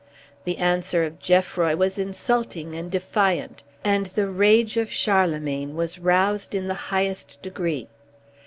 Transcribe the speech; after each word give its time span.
The 0.45 0.57
answer 0.57 1.03
of 1.03 1.19
Geoffroy 1.19 1.75
was 1.75 1.99
insulting 1.99 2.73
and 2.75 2.89
defiant, 2.89 3.61
and 3.83 4.07
the 4.07 4.27
rage 4.27 4.75
of 4.75 4.91
Charlemagne 4.91 5.75
was 5.75 5.99
roused 5.99 6.55
in 6.55 6.67
the 6.67 6.73
highest 6.89 7.39
degree. 7.43 7.87